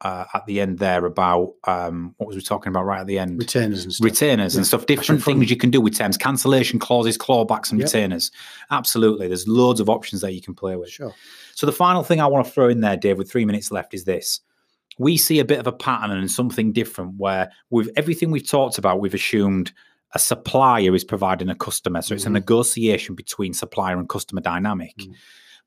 [0.00, 3.18] uh, at the end there about um, what was we talking about right at the
[3.18, 3.38] end?
[3.38, 4.04] Retainers and stuff.
[4.04, 4.86] retainers and stuff.
[4.86, 7.86] Different things you can do with terms, cancellation clauses, clawbacks, and Yep.
[7.88, 8.30] retainers.
[8.70, 10.90] Absolutely, there's loads of options that you can play with.
[10.90, 11.14] Sure.
[11.54, 13.92] So the final thing I want to throw in there, Dave, with three minutes left,
[13.94, 14.40] is this:
[14.98, 18.78] we see a bit of a pattern and something different where with everything we've talked
[18.78, 19.72] about, we've assumed
[20.14, 22.32] a supplier is providing a customer, so it's a Mhm.
[22.34, 24.94] negotiation between supplier and customer dynamic.
[24.98, 25.14] Mm.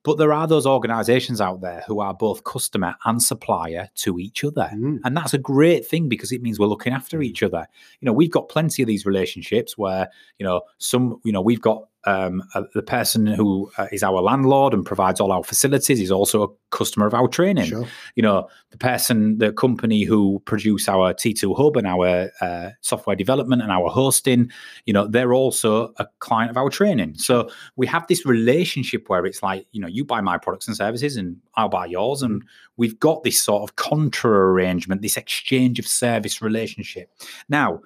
[0.03, 4.43] But there are those organizations out there who are both customer and supplier to each
[4.43, 4.69] other.
[4.73, 4.99] Mm.
[5.03, 7.67] And that's a great thing because it means we're looking after each other.
[7.99, 11.61] You know, we've got plenty of these relationships where, you know, some, you know, we've
[11.61, 15.99] got um, uh, the person who uh, is our landlord and provides all our facilities
[15.99, 17.65] is also a customer of our training.
[17.65, 17.85] Sure.
[18.15, 23.15] You know, the person, the company who produce our T2 Hub and our uh, software
[23.15, 24.49] development and our hosting,
[24.85, 27.15] you know, they're also a client of our training.
[27.15, 30.77] So we have this relationship where it's like, you know, you buy my products and
[30.77, 32.21] services and I'll buy yours.
[32.21, 32.43] And
[32.77, 37.11] we've got this sort of contra arrangement, this exchange of service relationship.
[37.49, 37.81] Now,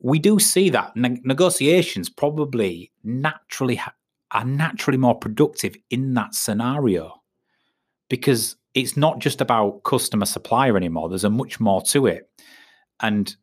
[0.00, 3.94] we do see that ne- negotiations probably naturally ha-
[4.30, 7.22] are naturally more productive in that scenario
[8.08, 11.08] because it's not just about customer supplier anymore.
[11.08, 12.30] There's a much more to it,
[13.00, 13.34] and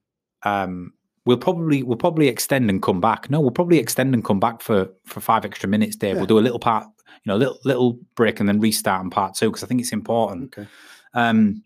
[0.43, 0.93] um,
[1.25, 3.29] we'll probably we'll probably extend and come back.
[3.29, 6.15] No, we'll probably extend and come back for for five extra minutes, Dave.
[6.15, 6.19] Yeah.
[6.19, 9.35] We'll do a little part, you know, little little break and then restart on part
[9.35, 10.57] two because I think it's important.
[10.57, 10.67] Okay.
[11.13, 11.63] Um,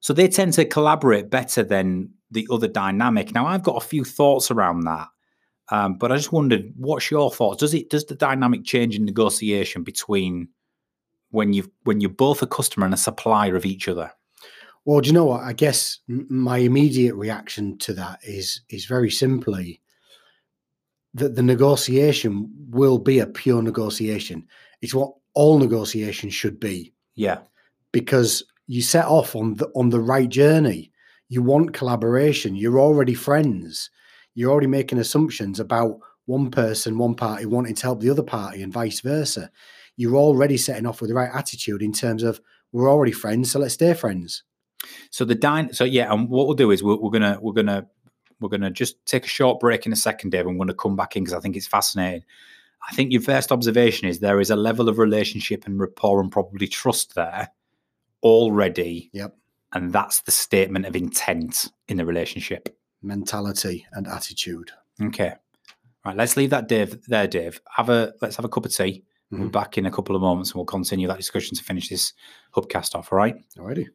[0.00, 3.32] so they tend to collaborate better than the other dynamic.
[3.34, 5.08] Now, I've got a few thoughts around that,
[5.70, 7.60] um, but I just wondered, what's your thoughts?
[7.60, 10.48] Does it does the dynamic change in negotiation between
[11.30, 14.12] when you when you're both a customer and a supplier of each other?
[14.84, 15.42] Well, do you know what?
[15.42, 19.80] I guess my immediate reaction to that is is very simply
[21.14, 24.46] that the negotiation will be a pure negotiation.
[24.82, 27.38] It's what all negotiations should be Yeah,
[27.90, 30.92] because you set off on the on the right journey.
[31.28, 32.54] You want collaboration.
[32.54, 33.90] You're already friends.
[34.34, 38.62] You're already making assumptions about one person, one party wanting to help the other party,
[38.62, 39.50] and vice versa.
[39.96, 42.40] You're already setting off with the right attitude in terms of
[42.72, 44.44] we're already friends, so let's stay friends.
[45.10, 47.86] So the dyn so yeah, and what we'll do is we're, we're gonna we're gonna
[48.38, 50.46] We're going to just take a short break in a second, Dave.
[50.46, 52.22] I'm going to come back in because I think it's fascinating.
[52.86, 56.30] I think your first observation is there is a level of relationship and rapport and
[56.30, 57.48] probably trust there
[58.22, 59.08] already.
[59.14, 59.34] Yep.
[59.72, 62.76] And that's the statement of intent in the relationship.
[63.02, 64.70] Mentality and attitude.
[65.02, 65.34] Okay.
[66.04, 66.16] Right.
[66.16, 67.60] Let's leave that Dave there, Dave.
[67.74, 69.02] Have a let's have a cup of tea.
[69.30, 69.52] We'll be Mhm.
[69.52, 72.12] back in a couple of moments and we'll continue that discussion to finish this
[72.54, 73.12] hubcast off.
[73.12, 73.36] All right.
[73.56, 73.86] Alrighty.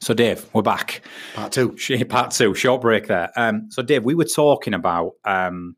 [0.00, 1.02] So, Dave, we're back.
[1.34, 1.76] Part two.
[2.08, 3.30] Part two, short break there.
[3.36, 5.74] Um, so, Dave, we were talking about um,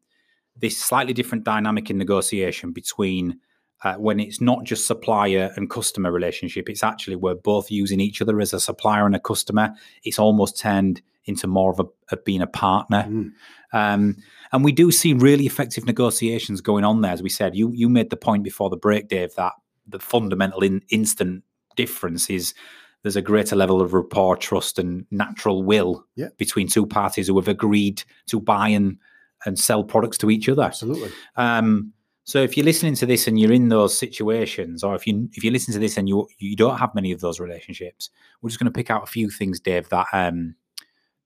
[0.57, 3.39] this slightly different dynamic in negotiation between
[3.83, 6.69] uh, when it's not just supplier and customer relationship.
[6.69, 9.75] It's actually we're both using each other as a supplier and a customer.
[10.05, 13.07] It's almost turned into more of a of being a partner.
[13.09, 13.33] Mm.
[13.73, 14.17] Um,
[14.53, 17.13] and we do see really effective negotiations going on there.
[17.13, 19.53] As we said, you you made the point before the break, Dave, that
[19.87, 21.45] the fundamental in, instant
[21.77, 22.55] difference is
[23.03, 26.29] there's a greater level of rapport, trust, and natural will Yeah.
[26.37, 28.99] between two parties who have agreed to buy and
[29.47, 30.65] and sell products to each other.
[30.65, 31.11] Absolutely.
[31.37, 31.95] Um,
[32.31, 35.43] so if you're listening to this and you're in those situations, or if you if
[35.43, 38.61] you listen to this and you you don't have many of those relationships, we're just
[38.61, 40.55] going to pick out a few things, Dave, that um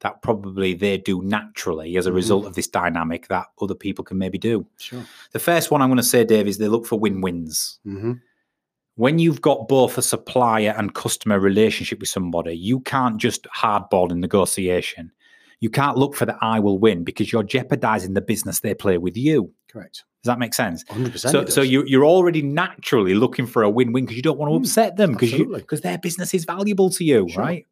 [0.00, 2.14] that probably they do naturally as a Mhm.
[2.14, 4.66] result of this dynamic that other people can maybe do.
[4.78, 5.04] Sure.
[5.32, 7.78] The first one I'm going to say, Dave, is they look for win-wins.
[7.84, 8.12] hmm
[8.96, 14.10] When you've got both a supplier and customer relationship with somebody, you can't just hardball
[14.12, 15.10] in negotiation.
[15.60, 18.98] You can't look for the I will win because you're jeopardizing the business they play
[18.98, 19.52] with you.
[19.68, 20.04] Correct.
[20.24, 20.84] Does that make sense?
[20.84, 21.18] 100%.
[21.30, 24.56] So, so you, you're already naturally looking for a win-win because you don't want to
[24.58, 27.42] Mm, upset them because because their business is valuable to you, Sure.
[27.42, 27.66] right?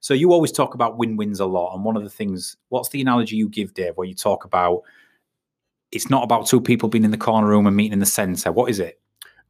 [0.00, 3.00] So you always talk about win-wins a lot, and one of the things, what's the
[3.00, 4.82] analogy you give, Dave, where you talk about
[5.90, 8.52] it's not about two people being in the corner room and meeting in the center.
[8.52, 9.00] What is it?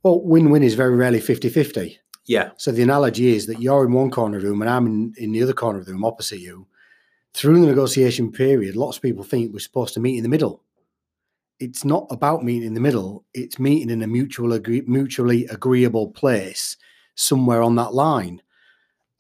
[0.05, 1.99] Well, win win is very rarely 50 50.
[2.27, 5.33] Yeah, So the analogy is that you're in one corner room and I'm in, in
[5.33, 6.67] the other corner of the room opposite you.
[7.35, 10.63] Through the negotiation period, lots of people think we're supposed to meet in the middle.
[11.59, 13.25] It's not about meeting in the middle.
[13.35, 16.77] It's meeting in a mutual agree, mutually agreeable place
[17.14, 18.42] somewhere on that line.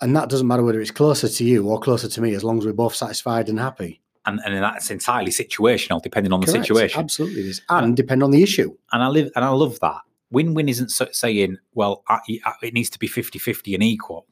[0.02, 2.58] And that doesn't matter whether it's closer to you or closer to me, as long
[2.58, 4.02] as we're both satisfied and happy.
[4.26, 7.00] and and that's entirely situational, depending on the situation.
[7.00, 7.62] Absolutely it is.
[7.70, 8.76] And depend on the issue.
[8.92, 10.00] and I live and I love that.
[10.30, 14.26] Win-win isn't so- saying, well, I, I- it needs to be 50-50 and equal.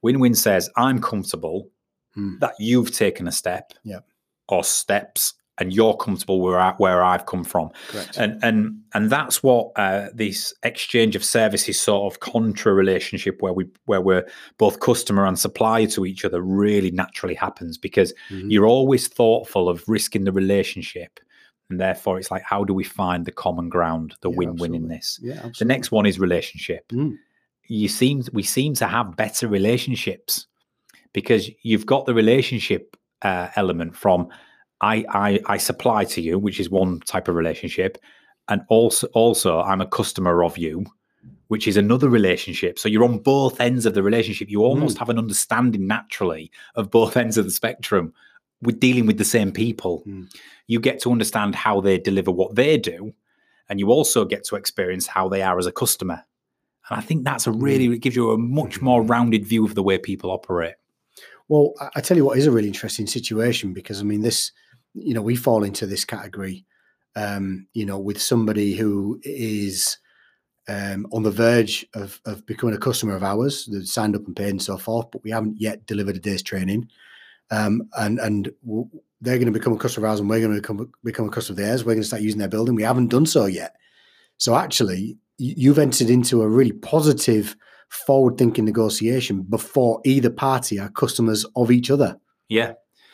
[0.00, 1.68] Win-win says, I'm comfortable
[2.14, 2.38] Hmm.
[2.40, 3.72] that you've taken a step
[4.48, 7.70] or steps and you're comfortable where, I, where I've come from.
[7.88, 8.16] Correct.
[8.16, 13.52] And and and that's what uh, this exchange of services sort of contra relationship where
[13.52, 14.26] we where we're
[14.58, 18.50] both customer and supplier to each other really naturally happens because Mhm.
[18.50, 21.20] you're always thoughtful of risking the relationship
[21.70, 24.88] and therefore it's like how do we find the common ground the Yeah, win-win in
[24.88, 27.16] this Yeah, the next one is relationship Mm.
[27.68, 30.46] you seem we seem to have better relationships
[31.12, 34.28] because you've got the relationship uh, element from
[34.82, 37.98] I, I I supply to you which is one type of relationship
[38.48, 40.84] and also also I'm a customer of you
[41.48, 42.78] which is another relationship.
[42.78, 44.48] So you're on both ends of the relationship.
[44.48, 45.00] You almost hmm.
[45.00, 48.12] have an understanding naturally of both ends of the spectrum
[48.62, 50.02] We're dealing with the same people.
[50.06, 50.34] Mm.
[50.66, 53.12] you get to understand how they deliver what they do
[53.68, 56.24] and you also get to experience how they are as a customer.
[56.88, 57.62] And i think that's a hmm.
[57.62, 59.08] really it gives you a much more hmm.
[59.08, 60.74] rounded view of the way people operate.
[61.48, 64.52] Well, I tell you what is a really interesting situation because I mean this,
[64.94, 66.64] you know, we fall into this category,
[67.16, 69.98] um, you know, with somebody who is
[70.68, 74.36] um, on the verge of of becoming a customer of ours, they've signed up and
[74.36, 76.88] paid and so forth, but we haven't yet delivered a day's training,
[77.50, 78.52] um, and and
[79.20, 81.30] they're going to become a customer of ours, and we're going to become become a
[81.30, 81.84] customer of theirs.
[81.84, 82.74] We're going to start using their building.
[82.74, 83.74] We haven't done so yet.
[84.38, 87.56] So actually, you've entered into a really positive
[87.88, 92.18] forward thinking negotiation before either party are customers of each other.
[92.48, 92.72] yeah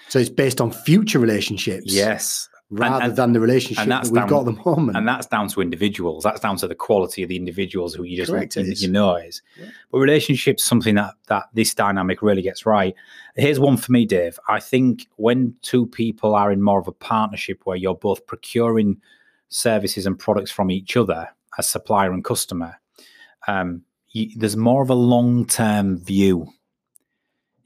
[0.08, 2.48] So it's based on future relationships yes.
[2.70, 4.96] Rather and- than the relationship that's that we've got down- at the moment.
[4.98, 6.22] and that's down to individuals.
[6.22, 9.16] That's down to the quality of the individuals who you just Correct, it you, know
[9.16, 9.68] is Yeah.
[9.90, 12.94] but relationships something that that this dynamic really gets right.
[13.36, 14.38] Here's one for me dave.
[14.48, 19.00] I think when two people are in more of a partnership where you're both procuring
[19.48, 21.26] services and products from each other
[21.58, 22.74] as supplier and customer
[23.46, 23.80] um,
[24.10, 26.46] you, there's more of a long-term view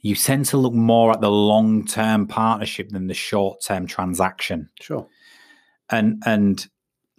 [0.02, 5.06] you tend to look more at the long-term partnership than the short-term transaction sure.
[5.90, 6.66] and and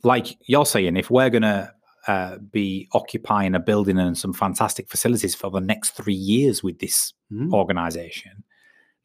[0.03, 1.71] like you're saying, if we're gonna
[2.07, 6.79] uh, be occupying a building and some fantastic facilities for the next three years with
[6.79, 7.53] this Mhm.
[7.53, 8.43] organization,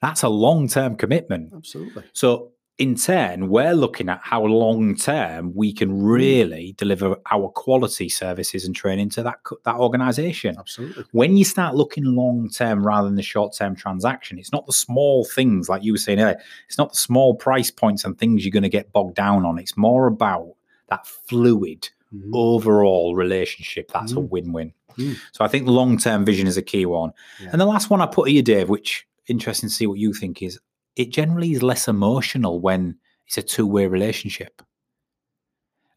[0.02, 1.52] that's a long term commitment.
[1.54, 2.02] Absolutely.
[2.12, 6.06] So in turn, we're looking at how long term we can Mm.
[6.06, 10.54] really deliver our quality services and training to that that organization.
[10.58, 11.04] Absolutely.
[11.12, 14.72] When you start looking long term rather than the short term transaction, it's not the
[14.72, 16.40] small things like you were saying earlier.
[16.68, 19.58] It's not the small price points and things you're going to get bogged down on.
[19.58, 20.54] It's more about
[20.88, 22.30] that fluid Mhm.
[22.32, 23.90] overall relationship.
[23.92, 24.28] That's a Mm.
[24.30, 24.72] win win.
[24.96, 25.16] Mm.
[25.32, 27.10] So I think long term vision is a key one.
[27.42, 27.48] Yeah.
[27.52, 30.42] And the last one I put here, Dave, which interesting to see what you think
[30.42, 30.58] is
[30.98, 32.96] it generally is less emotional when
[33.26, 34.60] it's a two way relationship.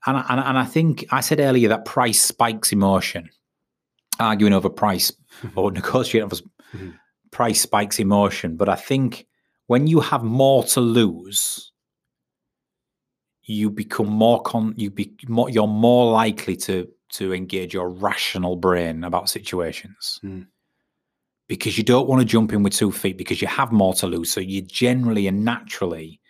[0.05, 3.29] And, I- and, I- and I think I said earlier that price spikes emotion.
[4.19, 5.11] Arguing over price
[5.55, 6.35] or negotiating over
[6.75, 6.93] Mhm.
[7.31, 8.55] price spikes emotion.
[8.55, 9.25] But I think
[9.67, 11.71] when you have more to lose,
[13.43, 18.55] you become more con you be more you're more likely to to engage your rational
[18.55, 20.47] brain about situations Mm.
[21.51, 24.07] Because you don't want to jump in with two feet because you have more to
[24.07, 26.21] lose so you generally and naturally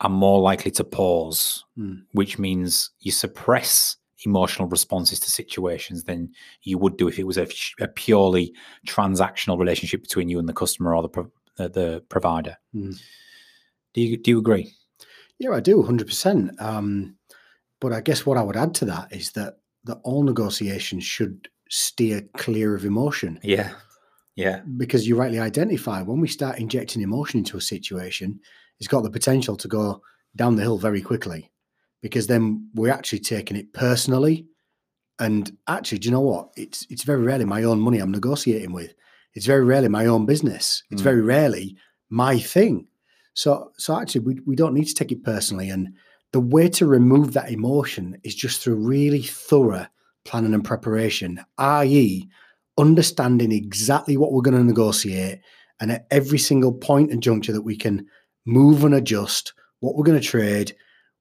[0.00, 2.02] are more likely to pause Mm.
[2.12, 3.96] which means you suppress
[4.26, 6.20] emotional responses to situations than
[6.68, 7.46] you would do if it was a,
[7.80, 8.52] a purely
[8.86, 12.94] transactional relationship between you and the customer or the pro- the, the provider Mm.
[13.94, 14.66] do you do you agree
[15.38, 16.60] Yeah, I do, hundred percent.
[16.60, 17.16] Um,
[17.80, 19.52] but I guess what I would add to that is that
[19.84, 23.70] that all negotiations should steer clear of emotion, yeah
[24.36, 28.40] yeah because you rightly identify when we start injecting emotion into a situation,
[28.78, 30.02] it's got the potential to go
[30.36, 31.50] down the hill very quickly,
[32.02, 34.46] because then we're actually taking it personally.
[35.18, 36.48] And actually, do you know what?
[36.56, 38.94] It's it's very rarely my own money I'm negotiating with.
[39.34, 40.82] It's very rarely my own business.
[40.90, 41.04] It's Mm.
[41.04, 41.76] very rarely
[42.08, 42.88] my thing.
[43.34, 45.68] So so actually we, we don't need to take it personally.
[45.68, 45.94] And
[46.32, 49.86] the way to remove that emotion is just through really thorough
[50.24, 52.28] planning and preparation, i.e.,
[52.80, 55.40] understanding exactly what we're going to negotiate
[55.80, 58.06] and at every single point and juncture that we can
[58.46, 60.74] move and adjust what we're going to trade,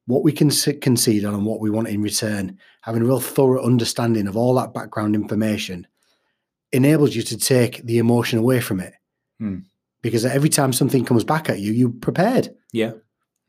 [0.05, 0.49] what we can
[0.81, 2.57] concede on, and what we want in return.
[2.81, 5.85] Having a real thorough understanding of all that background information
[6.71, 8.93] enables you to take the emotion away from it.
[9.39, 9.59] Hmm.
[10.01, 12.91] Because every time something comes back at you, you're prepared yeah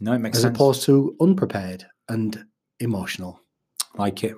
[0.00, 2.44] no it makes as sense opposed to unprepared and
[2.80, 3.40] emotional.
[3.96, 4.34] like it.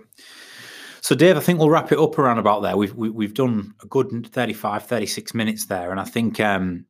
[1.03, 2.77] So, Dave, I think we'll wrap it up around about there.
[2.77, 6.87] We've we, we've done a good 35, 36 minutes there, and I think um,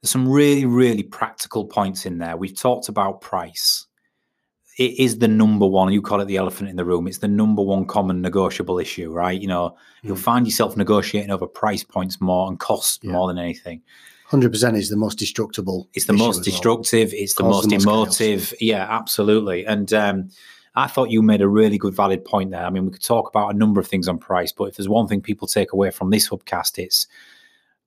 [0.00, 2.36] there's some really, really practical points in there.
[2.36, 3.84] We've talked about price.
[4.78, 5.92] It is the number one.
[5.92, 7.08] You call it the elephant in the room.
[7.08, 9.40] It's the number one common negotiable issue, right?
[9.40, 10.20] You know, you'll Mm.
[10.20, 13.10] find yourself negotiating over price points more and cost Yeah.
[13.10, 13.82] more than anything.
[14.30, 15.88] 100% is the most destructible.
[15.94, 16.54] It's the most as well.
[16.84, 17.12] destructive.
[17.12, 18.20] It's the most the most chaos.
[18.20, 18.54] emotive.
[18.60, 19.66] Yeah, absolutely.
[19.66, 20.28] And um,
[20.78, 22.64] I thought you made a really good, valid point there.
[22.64, 24.88] I mean, we could talk about a number of things on price, but if there's
[24.88, 27.06] one thing people take away from this hubcast, it's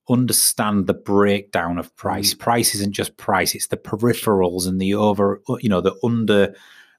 [0.08, 2.34] understand the breakdown of price.
[2.34, 6.54] Price isn't just price; it's the peripherals and the over, you know, the under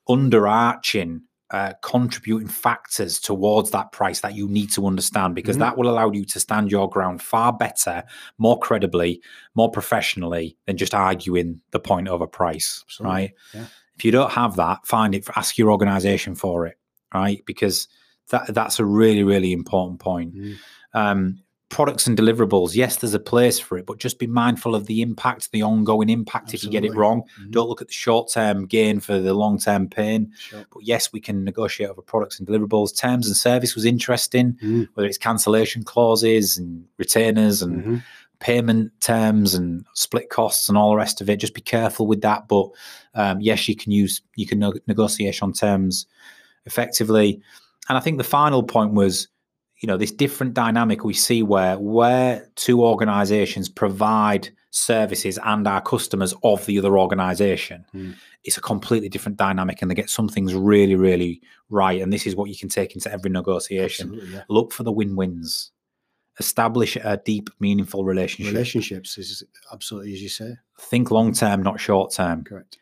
[0.10, 1.22] underarching.
[1.52, 5.60] Uh, contributing factors towards that price that you need to understand because Mhm.
[5.60, 8.04] that will allow you to stand your ground far better
[8.40, 9.22] more credibly,
[9.54, 13.32] more professionally than just arguing the point over price, Absolutely, right?
[13.54, 13.66] yeah.
[14.04, 15.26] If you don't have that, find it.
[15.38, 16.78] Ask your organization for it,
[17.14, 17.42] right?
[17.46, 17.88] Because
[18.32, 20.36] that that's a really really important point.
[20.36, 20.56] Mm.
[20.94, 21.40] Um,
[21.70, 25.02] products and deliverables, yes, there's a place for it, but just be mindful of the
[25.02, 26.54] impact, the ongoing impact.
[26.54, 27.00] If you get it Absolutely.
[27.02, 27.52] wrong, Mhm.
[27.52, 30.34] don't look at the short term gain for the long term pain.
[30.38, 30.66] Sure.
[30.74, 32.94] But yes, we can negotiate over products and deliverables.
[32.96, 34.90] Terms and service was interesting, Mm.
[34.96, 38.04] whether it's cancellation clauses and retainers and Mhm.
[38.44, 41.38] Payment terms and split costs and all the rest of it.
[41.38, 42.50] Just be careful with that.
[42.50, 42.68] But
[43.16, 46.06] um, yes, you can use you can no- negotiate on terms
[46.66, 47.42] effectively.
[47.88, 49.30] And I think the final point was,
[49.78, 55.82] you know, this different dynamic we see where where two organizations provide services and our
[55.82, 57.86] customers of the other organization.
[57.96, 58.16] Mm.
[58.44, 62.02] It's a completely different dynamic and they get some things really, really right.
[62.02, 64.20] And this is what you can take into every negotiation.
[64.32, 64.44] Yeah.
[64.50, 65.72] Look for the win-wins.
[66.40, 68.54] Establish a deep, meaningful relationship.
[68.54, 70.56] Relationships is absolutely as you say.
[70.80, 72.78] Think long term, not short term, Correct.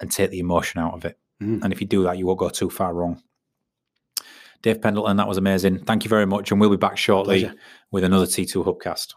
[0.00, 1.18] and take the emotion out of it.
[1.42, 1.64] Mm.
[1.64, 3.22] And if you do that, you won't go too far wrong.
[4.60, 5.84] Dave Pendleton, that was amazing.
[5.84, 6.50] Thank you very much.
[6.50, 7.56] And we'll be back shortly Pleasure.
[7.90, 9.14] with another T2 Hubcast.